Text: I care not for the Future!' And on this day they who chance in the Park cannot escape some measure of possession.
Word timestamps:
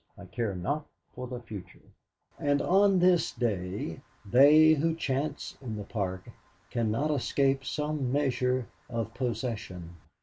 I 0.17 0.25
care 0.25 0.55
not 0.55 0.87
for 1.13 1.27
the 1.27 1.39
Future!' 1.39 1.91
And 2.39 2.59
on 2.59 2.97
this 2.97 3.31
day 3.31 4.01
they 4.25 4.73
who 4.73 4.95
chance 4.95 5.59
in 5.61 5.75
the 5.75 5.83
Park 5.83 6.27
cannot 6.71 7.11
escape 7.11 7.63
some 7.63 8.11
measure 8.11 8.65
of 8.89 9.13
possession. 9.13 9.97